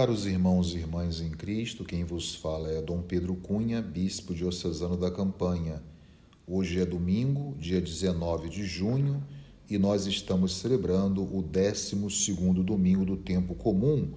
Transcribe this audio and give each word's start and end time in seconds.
Caros 0.00 0.24
irmãos 0.24 0.72
e 0.72 0.78
irmãs 0.78 1.20
em 1.20 1.28
Cristo, 1.28 1.84
quem 1.84 2.04
vos 2.04 2.34
fala 2.34 2.70
é 2.70 2.80
Dom 2.80 3.02
Pedro 3.02 3.34
Cunha, 3.34 3.82
bispo 3.82 4.32
diocesano 4.34 4.96
da 4.96 5.10
Campanha. 5.10 5.82
Hoje 6.46 6.80
é 6.80 6.86
domingo, 6.86 7.54
dia 7.58 7.82
19 7.82 8.48
de 8.48 8.64
junho, 8.64 9.22
e 9.68 9.76
nós 9.76 10.06
estamos 10.06 10.56
celebrando 10.56 11.22
o 11.22 11.42
12 11.42 12.32
domingo 12.64 13.04
do 13.04 13.18
tempo 13.18 13.54
comum, 13.54 14.14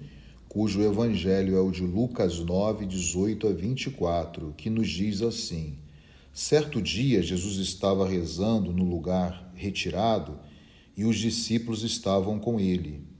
cujo 0.47 0.81
evangelho 0.81 1.57
é 1.57 1.59
o 1.59 1.69
de 1.69 1.83
Lucas 1.83 2.39
9, 2.39 2.85
18 2.85 3.45
a 3.45 3.51
24, 3.51 4.53
que 4.55 4.69
nos 4.69 4.89
diz 4.89 5.21
assim: 5.21 5.75
Certo 6.31 6.81
dia 6.81 7.21
Jesus 7.21 7.57
estava 7.57 8.07
rezando 8.07 8.71
no 8.71 8.85
lugar 8.85 9.51
retirado 9.53 10.39
e 10.95 11.03
os 11.03 11.17
discípulos 11.17 11.83
estavam 11.83 12.39
com 12.39 12.57
ele. 12.57 13.11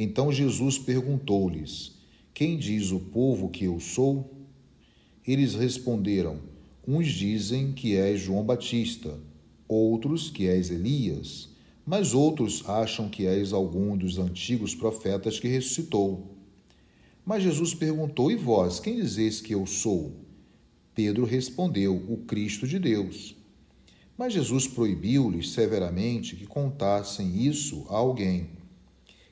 Então 0.00 0.30
Jesus 0.30 0.78
perguntou-lhes: 0.78 1.90
Quem 2.32 2.56
diz 2.56 2.92
o 2.92 3.00
povo 3.00 3.48
que 3.48 3.64
eu 3.64 3.80
sou? 3.80 4.32
Eles 5.26 5.56
responderam: 5.56 6.38
Uns 6.86 7.08
dizem 7.08 7.72
que 7.72 7.96
és 7.96 8.20
João 8.20 8.44
Batista, 8.44 9.18
outros 9.66 10.30
que 10.30 10.46
és 10.46 10.70
Elias, 10.70 11.48
mas 11.84 12.14
outros 12.14 12.62
acham 12.68 13.08
que 13.08 13.26
és 13.26 13.52
algum 13.52 13.96
dos 13.96 14.18
antigos 14.18 14.72
profetas 14.72 15.40
que 15.40 15.48
ressuscitou. 15.48 16.36
Mas 17.26 17.42
Jesus 17.42 17.74
perguntou: 17.74 18.30
E 18.30 18.36
vós, 18.36 18.78
quem 18.78 18.94
dizeis 18.94 19.40
que 19.40 19.52
eu 19.52 19.66
sou? 19.66 20.12
Pedro 20.94 21.24
respondeu: 21.24 21.96
O 22.08 22.18
Cristo 22.18 22.68
de 22.68 22.78
Deus. 22.78 23.34
Mas 24.16 24.32
Jesus 24.32 24.68
proibiu-lhes 24.68 25.50
severamente 25.50 26.36
que 26.36 26.46
contassem 26.46 27.44
isso 27.44 27.84
a 27.88 27.96
alguém 27.96 28.57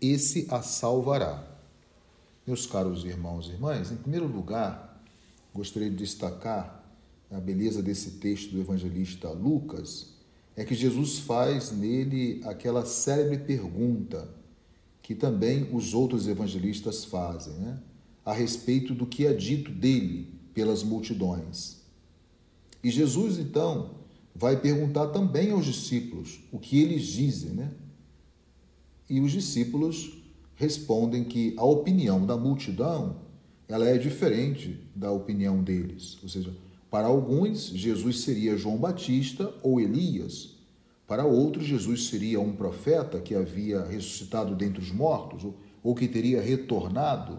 esse 0.00 0.46
a 0.50 0.62
salvará. 0.62 1.46
Meus 2.46 2.66
caros 2.66 3.04
irmãos 3.04 3.46
e 3.46 3.50
irmãs, 3.50 3.92
em 3.92 3.96
primeiro 3.96 4.26
lugar, 4.26 5.02
gostaria 5.54 5.90
de 5.90 5.96
destacar 5.96 6.84
a 7.30 7.38
beleza 7.38 7.82
desse 7.82 8.12
texto 8.12 8.50
do 8.50 8.60
evangelista 8.60 9.28
Lucas, 9.30 10.14
é 10.56 10.64
que 10.64 10.74
Jesus 10.74 11.18
faz 11.20 11.70
nele 11.70 12.40
aquela 12.44 12.84
célebre 12.84 13.38
pergunta 13.38 14.28
que 15.02 15.14
também 15.14 15.68
os 15.72 15.94
outros 15.94 16.26
evangelistas 16.26 17.04
fazem, 17.04 17.54
né? 17.54 17.78
a 18.24 18.32
respeito 18.32 18.94
do 18.94 19.06
que 19.06 19.26
é 19.26 19.32
dito 19.32 19.70
dele 19.70 20.32
pelas 20.52 20.82
multidões. 20.82 21.78
E 22.82 22.90
Jesus, 22.90 23.38
então, 23.38 23.96
vai 24.34 24.60
perguntar 24.60 25.08
também 25.08 25.50
aos 25.50 25.64
discípulos 25.64 26.40
o 26.52 26.58
que 26.58 26.80
eles 26.80 27.02
dizem, 27.02 27.50
né? 27.50 27.72
E 29.10 29.20
os 29.20 29.32
discípulos 29.32 30.12
respondem 30.54 31.24
que 31.24 31.54
a 31.58 31.64
opinião 31.64 32.24
da 32.24 32.36
multidão 32.36 33.16
ela 33.68 33.88
é 33.88 33.98
diferente 33.98 34.78
da 34.94 35.10
opinião 35.10 35.62
deles. 35.62 36.18
Ou 36.22 36.28
seja, 36.28 36.54
para 36.90 37.06
alguns, 37.06 37.66
Jesus 37.68 38.20
seria 38.20 38.56
João 38.56 38.76
Batista 38.76 39.52
ou 39.62 39.80
Elias. 39.80 40.56
Para 41.06 41.24
outros, 41.24 41.66
Jesus 41.66 42.06
seria 42.06 42.40
um 42.40 42.52
profeta 42.52 43.20
que 43.20 43.34
havia 43.34 43.84
ressuscitado 43.84 44.54
dentre 44.54 44.80
os 44.80 44.90
mortos 44.90 45.52
ou, 45.82 45.94
que 45.94 46.06
teria 46.06 46.40
retornado. 46.40 47.38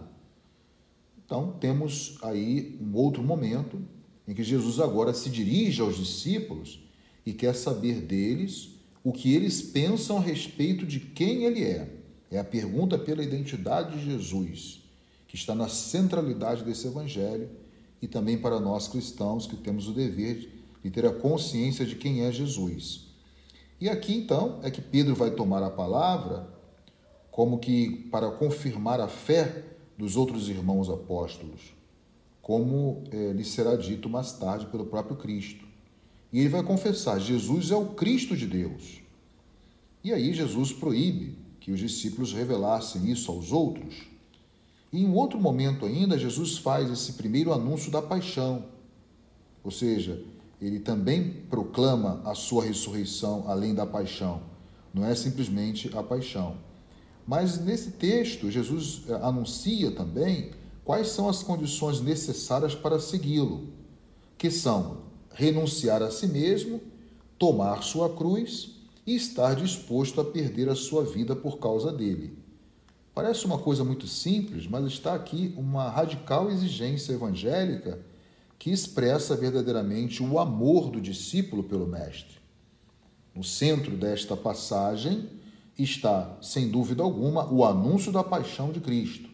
Então, 1.24 1.52
temos 1.60 2.18
aí 2.22 2.78
um 2.80 2.94
outro 2.96 3.22
momento 3.22 3.80
em 4.26 4.34
que 4.34 4.42
Jesus 4.42 4.80
agora 4.80 5.14
se 5.14 5.30
dirige 5.30 5.80
aos 5.80 5.96
discípulos 5.96 6.82
e 7.24 7.32
quer 7.32 7.54
saber 7.54 8.00
deles 8.00 8.70
o 9.04 9.12
que 9.12 9.34
eles 9.34 9.60
pensam 9.62 10.18
a 10.18 10.20
respeito 10.20 10.86
de 10.86 11.00
quem 11.00 11.44
ele 11.44 11.62
é. 11.62 11.88
É 12.30 12.38
a 12.38 12.44
pergunta 12.44 12.98
pela 12.98 13.22
identidade 13.22 13.98
de 13.98 14.04
Jesus, 14.04 14.82
que 15.26 15.36
está 15.36 15.54
na 15.54 15.68
centralidade 15.68 16.64
desse 16.64 16.86
evangelho 16.86 17.50
e 18.00 18.08
também 18.08 18.38
para 18.38 18.58
nós 18.58 18.88
cristãos 18.88 19.46
que 19.46 19.56
temos 19.56 19.88
o 19.88 19.92
dever 19.92 20.48
de 20.82 20.90
ter 20.90 21.06
a 21.06 21.12
consciência 21.12 21.84
de 21.84 21.94
quem 21.94 22.22
é 22.22 22.32
Jesus. 22.32 23.06
E 23.80 23.88
aqui 23.88 24.14
então 24.14 24.60
é 24.62 24.70
que 24.70 24.80
Pedro 24.80 25.14
vai 25.14 25.30
tomar 25.30 25.62
a 25.62 25.70
palavra 25.70 26.48
como 27.30 27.58
que 27.58 28.08
para 28.10 28.30
confirmar 28.30 29.00
a 29.00 29.08
fé 29.08 29.64
dos 29.96 30.16
outros 30.16 30.48
irmãos 30.48 30.90
apóstolos, 30.90 31.74
como 32.40 33.04
é, 33.10 33.32
lhe 33.32 33.44
será 33.44 33.76
dito 33.76 34.08
mais 34.08 34.32
tarde 34.32 34.66
pelo 34.66 34.86
próprio 34.86 35.16
Cristo. 35.16 35.64
E 36.32 36.40
ele 36.40 36.48
vai 36.48 36.62
confessar: 36.62 37.18
Jesus 37.18 37.70
é 37.70 37.76
o 37.76 37.86
Cristo 37.88 38.36
de 38.36 38.46
Deus. 38.46 39.02
E 40.02 40.12
aí 40.12 40.32
Jesus 40.32 40.72
proíbe 40.72 41.36
que 41.60 41.70
os 41.70 41.78
discípulos 41.78 42.32
revelassem 42.32 43.10
isso 43.10 43.30
aos 43.30 43.52
outros. 43.52 43.94
E 44.92 45.02
em 45.02 45.12
outro 45.12 45.40
momento 45.40 45.86
ainda, 45.86 46.18
Jesus 46.18 46.58
faz 46.58 46.90
esse 46.90 47.12
primeiro 47.12 47.52
anúncio 47.52 47.90
da 47.90 48.02
paixão. 48.02 48.64
Ou 49.62 49.70
seja, 49.70 50.22
ele 50.60 50.80
também 50.80 51.44
proclama 51.48 52.20
a 52.24 52.34
sua 52.34 52.64
ressurreição 52.64 53.44
além 53.46 53.74
da 53.74 53.86
paixão. 53.86 54.42
Não 54.92 55.04
é 55.04 55.14
simplesmente 55.14 55.90
a 55.96 56.02
paixão. 56.02 56.56
Mas 57.26 57.58
nesse 57.60 57.92
texto, 57.92 58.50
Jesus 58.50 59.02
eh, 59.08 59.14
anuncia 59.22 59.92
também 59.92 60.50
quais 60.84 61.08
são 61.08 61.28
as 61.28 61.42
condições 61.42 62.00
necessárias 62.00 62.74
para 62.74 62.98
segui-lo, 62.98 63.68
que 64.36 64.50
são 64.50 65.11
renunciar 65.34 66.02
a 66.02 66.10
si 66.10 66.26
mesmo, 66.26 66.80
tomar 67.38 67.82
sua 67.82 68.14
cruz 68.14 68.70
e 69.06 69.14
estar 69.14 69.54
disposto 69.54 70.20
a 70.20 70.24
perder 70.24 70.68
a 70.68 70.74
sua 70.74 71.04
vida 71.04 71.34
por 71.34 71.58
causa 71.58 71.92
dele. 71.92 72.38
Parece 73.14 73.44
uma 73.44 73.58
coisa 73.58 73.84
muito 73.84 74.06
simples, 74.06 74.66
mas 74.66 74.86
está 74.86 75.14
aqui 75.14 75.52
uma 75.56 75.90
radical 75.90 76.50
exigência 76.50 77.12
evangélica 77.12 78.00
que 78.58 78.70
expressa 78.70 79.36
verdadeiramente 79.36 80.22
o 80.22 80.38
amor 80.38 80.88
do 80.88 81.00
discípulo 81.00 81.62
pelo 81.62 81.86
Mestre. 81.86 82.36
No 83.34 83.42
centro 83.42 83.96
desta 83.96 84.36
passagem 84.36 85.28
está, 85.78 86.38
sem 86.40 86.68
dúvida 86.68 87.02
alguma, 87.02 87.52
o 87.52 87.64
anúncio 87.64 88.12
da 88.12 88.22
paixão 88.22 88.70
de 88.70 88.80
Cristo, 88.80 89.28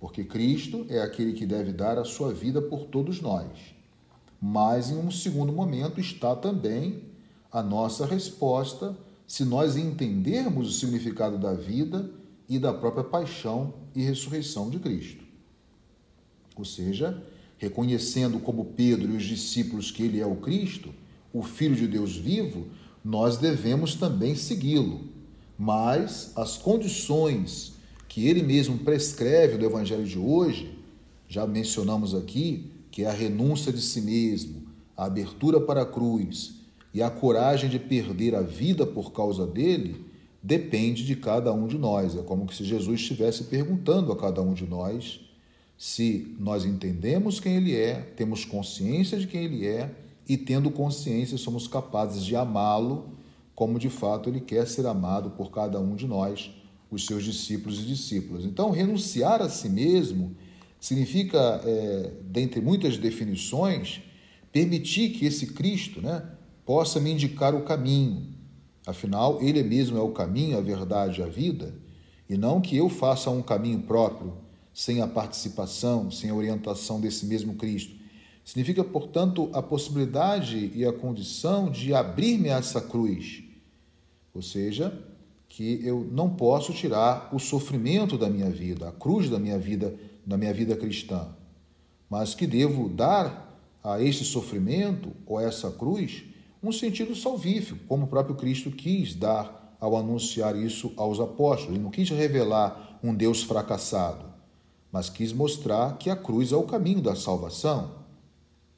porque 0.00 0.24
Cristo 0.24 0.84
é 0.88 1.00
aquele 1.00 1.32
que 1.32 1.46
deve 1.46 1.72
dar 1.72 1.98
a 1.98 2.04
sua 2.04 2.32
vida 2.32 2.60
por 2.60 2.86
todos 2.86 3.20
nós. 3.20 3.48
Mas, 4.44 4.90
em 4.90 4.96
um 4.96 5.08
segundo 5.08 5.52
momento, 5.52 6.00
está 6.00 6.34
também 6.34 7.04
a 7.52 7.62
nossa 7.62 8.04
resposta 8.04 8.98
se 9.24 9.44
nós 9.44 9.76
entendermos 9.76 10.68
o 10.68 10.72
significado 10.72 11.38
da 11.38 11.54
vida 11.54 12.10
e 12.48 12.58
da 12.58 12.74
própria 12.74 13.04
paixão 13.04 13.72
e 13.94 14.02
ressurreição 14.02 14.68
de 14.68 14.80
Cristo. 14.80 15.22
Ou 16.56 16.64
seja, 16.64 17.22
reconhecendo 17.56 18.40
como 18.40 18.64
Pedro 18.64 19.12
e 19.12 19.16
os 19.16 19.22
discípulos 19.22 19.92
que 19.92 20.02
ele 20.02 20.18
é 20.18 20.26
o 20.26 20.34
Cristo, 20.34 20.92
o 21.32 21.44
Filho 21.44 21.76
de 21.76 21.86
Deus 21.86 22.16
vivo, 22.16 22.66
nós 23.04 23.36
devemos 23.38 23.94
também 23.94 24.34
segui-lo. 24.34 25.02
Mas 25.56 26.32
as 26.34 26.56
condições 26.56 27.74
que 28.08 28.26
ele 28.26 28.42
mesmo 28.42 28.78
prescreve 28.78 29.56
no 29.56 29.64
Evangelho 29.64 30.04
de 30.04 30.18
hoje, 30.18 30.76
já 31.28 31.46
mencionamos 31.46 32.12
aqui, 32.12 32.72
que 32.92 33.02
é 33.02 33.08
a 33.08 33.12
renúncia 33.12 33.72
de 33.72 33.80
si 33.80 34.00
mesmo, 34.02 34.62
a 34.96 35.06
abertura 35.06 35.60
para 35.60 35.82
a 35.82 35.86
cruz 35.86 36.60
e 36.94 37.02
a 37.02 37.10
coragem 37.10 37.68
de 37.68 37.80
perder 37.80 38.36
a 38.36 38.42
vida 38.42 38.86
por 38.86 39.12
causa 39.12 39.46
dele, 39.46 40.04
depende 40.40 41.04
de 41.04 41.16
cada 41.16 41.52
um 41.52 41.66
de 41.66 41.78
nós. 41.78 42.16
É 42.16 42.22
como 42.22 42.52
se 42.52 42.62
Jesus 42.62 43.00
estivesse 43.00 43.44
perguntando 43.44 44.12
a 44.12 44.16
cada 44.16 44.40
um 44.42 44.52
de 44.52 44.66
nós 44.66 45.20
se 45.76 46.36
nós 46.38 46.64
entendemos 46.64 47.40
quem 47.40 47.56
ele 47.56 47.74
é, 47.74 47.94
temos 48.14 48.44
consciência 48.44 49.18
de 49.18 49.26
quem 49.26 49.42
ele 49.42 49.66
é 49.66 49.90
e, 50.28 50.36
tendo 50.36 50.70
consciência, 50.70 51.36
somos 51.36 51.66
capazes 51.66 52.24
de 52.24 52.36
amá-lo 52.36 53.10
como 53.54 53.78
de 53.78 53.90
fato 53.90 54.28
ele 54.28 54.40
quer 54.40 54.66
ser 54.66 54.86
amado 54.86 55.30
por 55.30 55.50
cada 55.50 55.80
um 55.80 55.96
de 55.96 56.06
nós, 56.06 56.50
os 56.90 57.06
seus 57.06 57.24
discípulos 57.24 57.80
e 57.80 57.86
discípulas. 57.86 58.44
Então, 58.44 58.70
renunciar 58.70 59.42
a 59.42 59.48
si 59.48 59.68
mesmo 59.68 60.36
significa, 60.82 61.38
é, 61.64 62.10
dentre 62.24 62.60
muitas 62.60 62.98
definições, 62.98 64.00
permitir 64.50 65.10
que 65.10 65.24
esse 65.24 65.46
Cristo 65.46 66.02
né, 66.02 66.28
possa 66.66 66.98
me 66.98 67.12
indicar 67.12 67.54
o 67.54 67.62
caminho. 67.62 68.34
Afinal, 68.84 69.40
Ele 69.40 69.62
mesmo 69.62 69.96
é 69.96 70.00
o 70.00 70.10
caminho, 70.10 70.58
a 70.58 70.60
verdade 70.60 71.22
a 71.22 71.26
vida, 71.26 71.72
e 72.28 72.36
não 72.36 72.60
que 72.60 72.76
eu 72.76 72.88
faça 72.88 73.30
um 73.30 73.40
caminho 73.40 73.82
próprio, 73.82 74.36
sem 74.74 75.00
a 75.00 75.06
participação, 75.06 76.10
sem 76.10 76.30
a 76.30 76.34
orientação 76.34 77.00
desse 77.00 77.26
mesmo 77.26 77.54
Cristo. 77.54 77.94
Significa, 78.44 78.82
portanto, 78.82 79.50
a 79.52 79.62
possibilidade 79.62 80.72
e 80.74 80.84
a 80.84 80.92
condição 80.92 81.70
de 81.70 81.94
abrir-me 81.94 82.50
a 82.50 82.58
essa 82.58 82.80
cruz. 82.80 83.44
Ou 84.34 84.42
seja, 84.42 84.92
que 85.48 85.80
eu 85.84 86.04
não 86.10 86.30
posso 86.30 86.72
tirar 86.72 87.28
o 87.32 87.38
sofrimento 87.38 88.18
da 88.18 88.28
minha 88.28 88.50
vida, 88.50 88.88
a 88.88 88.92
cruz 88.92 89.30
da 89.30 89.38
minha 89.38 89.60
vida, 89.60 89.94
da 90.24 90.36
minha 90.36 90.52
vida 90.52 90.76
cristã, 90.76 91.28
mas 92.08 92.34
que 92.34 92.46
devo 92.46 92.88
dar 92.88 93.58
a 93.82 94.00
este 94.00 94.24
sofrimento 94.24 95.12
ou 95.26 95.38
a 95.38 95.42
essa 95.42 95.70
cruz 95.70 96.24
um 96.62 96.70
sentido 96.70 97.16
salvífico, 97.16 97.80
como 97.88 98.04
o 98.04 98.08
próprio 98.08 98.36
Cristo 98.36 98.70
quis 98.70 99.14
dar 99.14 99.76
ao 99.80 99.96
anunciar 99.96 100.56
isso 100.56 100.92
aos 100.96 101.18
apóstolos. 101.18 101.74
Ele 101.74 101.82
não 101.82 101.90
quis 101.90 102.08
revelar 102.08 103.00
um 103.02 103.12
Deus 103.12 103.42
fracassado, 103.42 104.24
mas 104.92 105.10
quis 105.10 105.32
mostrar 105.32 105.98
que 105.98 106.08
a 106.08 106.14
cruz 106.14 106.52
é 106.52 106.56
o 106.56 106.62
caminho 106.62 107.02
da 107.02 107.16
salvação. 107.16 108.02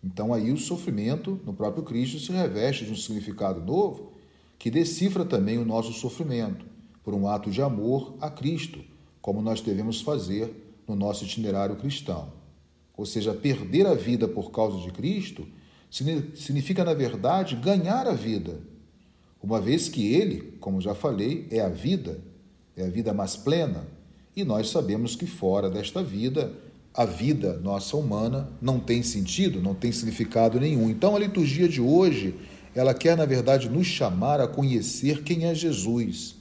Então 0.03 0.33
aí 0.33 0.51
o 0.51 0.57
sofrimento 0.57 1.39
no 1.45 1.53
próprio 1.53 1.83
Cristo 1.83 2.19
se 2.19 2.33
reveste 2.33 2.87
de 2.87 2.93
um 2.93 2.97
significado 2.97 3.61
novo 3.61 4.13
que 4.59 4.71
decifra 4.71 5.25
também 5.25 5.59
o 5.59 5.65
nosso 5.65 5.93
sofrimento 5.93 6.65
por 7.03 7.13
um 7.13 7.29
ato 7.29 7.51
de 7.51 7.61
amor 7.61 8.15
a 8.19 8.31
Cristo, 8.31 8.81
como 9.21 9.43
nós 9.43 9.61
devemos 9.61 10.01
fazer 10.01 10.74
no 10.87 10.95
nosso 10.95 11.25
itinerário 11.25 11.77
cristão. 11.77 12.33
Ou 12.97 13.05
seja, 13.05 13.35
perder 13.35 13.87
a 13.87 13.95
vida 13.95 14.29
por 14.29 14.51
causa 14.51 14.79
de 14.81 14.91
Cristo 14.93 15.47
significa, 15.91 16.85
na 16.85 16.95
verdade, 16.95 17.57
ganhar 17.57 18.07
a 18.07 18.13
vida, 18.13 18.61
uma 19.43 19.61
vez 19.61 19.89
que 19.89 20.13
Ele, 20.13 20.57
como 20.59 20.81
já 20.81 20.95
falei, 20.95 21.47
é 21.51 21.61
a 21.61 21.69
vida, 21.69 22.19
é 22.77 22.85
a 22.85 22.89
vida 22.89 23.13
mais 23.13 23.37
plena, 23.37 23.87
e 24.35 24.43
nós 24.43 24.71
sabemos 24.71 25.15
que 25.15 25.27
fora 25.27 25.71
desta 25.71 26.03
vida, 26.03 26.53
a 26.93 27.05
vida 27.05 27.59
nossa 27.59 27.97
humana 27.97 28.49
não 28.61 28.81
tem 28.81 29.03
sentido, 29.03 29.61
não 29.61 29.75
tem 29.75 29.93
significado 29.93 30.59
nenhum. 30.59 30.89
Então 30.89 31.15
a 31.15 31.19
liturgia 31.19 31.69
de 31.69 31.81
hoje, 31.81 32.35
ela 32.75 32.95
quer 32.95 33.17
na 33.17 33.25
verdade 33.25 33.69
nos 33.69 33.87
chamar 33.87 34.41
a 34.41 34.49
conhecer 34.49 35.23
quem 35.23 35.45
é 35.45 35.55
Jesus 35.55 36.37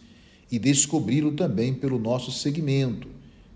e 0.51 0.57
descobri-lo 0.57 1.33
também 1.33 1.73
pelo 1.73 1.99
nosso 1.99 2.31
segmento. 2.31 3.07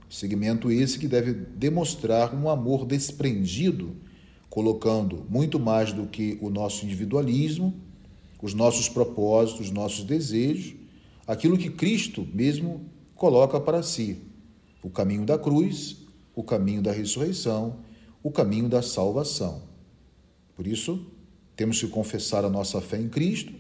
Segmento 0.10 0.72
esse 0.72 0.98
que 0.98 1.08
deve 1.08 1.34
demonstrar 1.34 2.34
um 2.34 2.50
amor 2.50 2.86
desprendido, 2.86 3.96
colocando 4.50 5.26
muito 5.30 5.60
mais 5.60 5.92
do 5.92 6.08
que 6.08 6.38
o 6.42 6.50
nosso 6.50 6.86
individualismo, 6.86 7.74
os 8.42 8.54
nossos 8.54 8.88
propósitos, 8.88 9.68
os 9.68 9.72
nossos 9.72 10.04
desejos, 10.06 10.76
aquilo 11.26 11.58
que 11.58 11.70
Cristo 11.70 12.26
mesmo 12.34 12.86
coloca 13.16 13.60
para 13.60 13.84
si 13.84 14.22
o 14.82 14.90
caminho 14.90 15.26
da 15.26 15.38
cruz, 15.38 15.98
o 16.34 16.44
caminho 16.44 16.82
da 16.82 16.92
ressurreição, 16.92 17.78
o 18.24 18.32
caminho 18.32 18.70
da 18.70 18.82
salvação. 18.82 19.64
Por 20.56 20.66
isso, 20.66 21.06
temos 21.56 21.82
que 21.82 21.88
confessar 21.88 22.46
a 22.46 22.50
nossa 22.50 22.80
fé 22.80 23.00
em 23.00 23.10
Cristo 23.10 23.54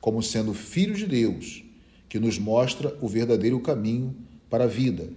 como 0.00 0.22
sendo 0.22 0.54
Filho 0.54 0.94
de 0.94 1.06
Deus, 1.06 1.62
que 2.08 2.18
nos 2.18 2.38
mostra 2.38 2.96
o 3.00 3.08
verdadeiro 3.08 3.60
caminho 3.60 4.16
para 4.48 4.64
a 4.64 4.68
vida, 4.68 5.10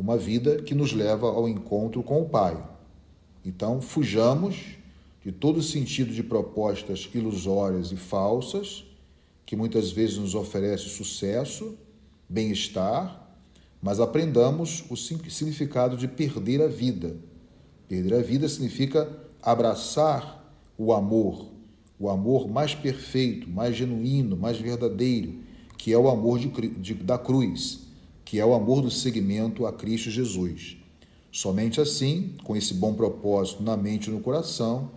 uma 0.00 0.16
vida 0.16 0.62
que 0.62 0.74
nos 0.74 0.94
leva 0.94 1.28
ao 1.28 1.46
encontro 1.46 2.02
com 2.02 2.22
o 2.22 2.28
Pai. 2.28 2.56
Então, 3.44 3.82
fujamos 3.82 4.78
de 5.22 5.30
todo 5.30 5.62
sentido 5.62 6.10
de 6.10 6.22
propostas 6.22 7.06
ilusórias 7.14 7.92
e 7.92 7.96
falsas, 7.96 8.86
que 9.44 9.54
muitas 9.54 9.90
vezes 9.90 10.16
nos 10.16 10.34
oferece 10.34 10.88
sucesso, 10.88 11.76
bem-estar, 12.26 13.28
mas 13.82 14.00
aprendamos 14.00 14.84
o 14.88 14.96
significado 14.96 15.98
de 15.98 16.08
perder 16.08 16.62
a 16.62 16.66
vida. 16.66 17.16
Perder 17.86 18.14
a 18.14 18.22
vida 18.22 18.48
significa 18.48 19.06
abraçar 19.42 20.50
o 20.78 20.94
amor, 20.94 21.46
o 21.98 22.08
amor 22.08 22.48
mais 22.48 22.74
perfeito, 22.74 23.50
mais 23.50 23.76
genuíno, 23.76 24.34
mais 24.34 24.58
verdadeiro, 24.58 25.40
que 25.76 25.92
é 25.92 25.98
o 25.98 26.08
amor 26.08 26.38
de, 26.38 26.48
de, 26.48 26.94
da 26.94 27.18
cruz, 27.18 27.89
que 28.30 28.38
é 28.38 28.46
o 28.46 28.54
amor 28.54 28.80
do 28.80 28.92
seguimento 28.92 29.66
a 29.66 29.72
Cristo 29.72 30.08
Jesus. 30.08 30.76
Somente 31.32 31.80
assim, 31.80 32.36
com 32.44 32.56
esse 32.56 32.72
bom 32.72 32.94
propósito 32.94 33.60
na 33.60 33.76
mente 33.76 34.06
e 34.06 34.12
no 34.12 34.20
coração, 34.20 34.92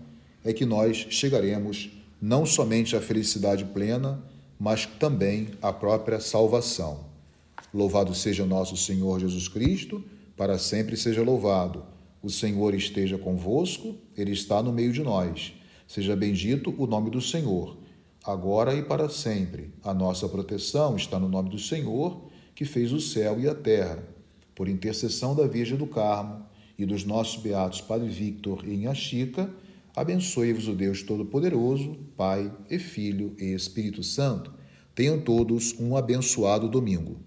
é 0.45 0.53
que 0.53 0.67
nós 0.67 1.07
chegaremos 1.09 1.89
não 2.21 2.45
somente 2.45 2.95
à 2.95 3.01
felicidade 3.01 3.65
plena, 3.65 4.23
mas 4.59 4.85
também 4.85 5.47
à 5.63 5.73
própria 5.73 6.19
salvação. 6.19 7.05
Louvado 7.73 8.13
seja 8.13 8.45
nosso 8.45 8.77
Senhor 8.77 9.19
Jesus 9.19 9.47
Cristo, 9.47 10.03
para 10.37 10.59
sempre 10.59 10.95
seja 10.95 11.23
louvado. 11.23 11.83
O 12.21 12.29
Senhor 12.29 12.75
esteja 12.75 13.17
convosco, 13.17 13.95
Ele 14.15 14.31
está 14.31 14.61
no 14.61 14.71
meio 14.71 14.93
de 14.93 15.01
nós. 15.01 15.53
Seja 15.87 16.15
bendito 16.15 16.71
o 16.77 16.85
nome 16.85 17.09
do 17.09 17.19
Senhor, 17.19 17.77
agora 18.23 18.75
e 18.75 18.83
para 18.83 19.09
sempre. 19.09 19.73
A 19.83 19.91
nossa 19.91 20.29
proteção 20.29 20.95
está 20.95 21.17
no 21.17 21.27
nome 21.27 21.49
do 21.49 21.57
Senhor, 21.57 22.31
que 22.55 22.65
fez 22.65 22.91
o 22.91 22.99
céu 22.99 23.39
e 23.39 23.47
a 23.47 23.55
terra. 23.55 24.03
Por 24.55 24.67
intercessão 24.67 25.35
da 25.35 25.47
Virgem 25.47 25.77
do 25.77 25.87
Carmo 25.87 26.45
e 26.77 26.85
dos 26.85 27.03
nossos 27.03 27.41
beatos 27.41 27.81
Padre 27.81 28.09
Victor 28.09 28.63
e 28.65 28.73
Inha 28.73 28.93
Chica, 28.93 29.49
abençoe-vos 29.95 30.67
o 30.67 30.73
Deus 30.73 31.03
Todo-Poderoso, 31.03 31.97
Pai 32.15 32.51
e 32.69 32.77
Filho 32.77 33.35
e 33.39 33.53
Espírito 33.53 34.03
Santo. 34.03 34.53
Tenham 34.93 35.19
todos 35.19 35.73
um 35.79 35.97
abençoado 35.97 36.69
domingo. 36.69 37.17